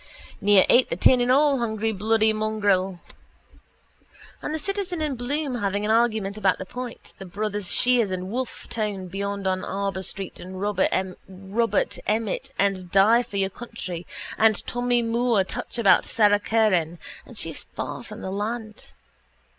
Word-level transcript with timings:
Near 0.41 0.65
ate 0.67 0.89
the 0.89 0.95
tin 0.95 1.21
and 1.21 1.31
all, 1.31 1.59
hungry 1.59 1.91
bloody 1.91 2.33
mongrel. 2.33 3.01
And 4.41 4.51
the 4.51 4.57
citizen 4.57 4.99
and 4.99 5.15
Bloom 5.15 5.53
having 5.61 5.85
an 5.85 5.91
argument 5.91 6.37
about 6.37 6.57
the 6.57 6.65
point, 6.65 7.13
the 7.19 7.25
brothers 7.27 7.67
Sheares 7.67 8.09
and 8.11 8.31
Wolfe 8.31 8.67
Tone 8.67 9.09
beyond 9.09 9.45
on 9.45 9.63
Arbour 9.63 10.01
Hill 10.01 10.31
and 10.39 11.55
Robert 11.55 11.99
Emmet 12.07 12.51
and 12.57 12.89
die 12.91 13.21
for 13.21 13.37
your 13.37 13.51
country, 13.51 14.07
the 14.39 14.63
Tommy 14.65 15.03
Moore 15.03 15.43
touch 15.43 15.77
about 15.77 16.05
Sara 16.05 16.39
Curran 16.39 16.97
and 17.27 17.37
she's 17.37 17.65
far 17.75 18.01
from 18.01 18.21
the 18.21 18.31
land. 18.31 18.93